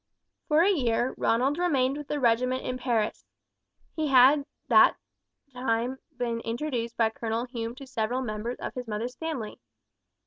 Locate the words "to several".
7.75-8.23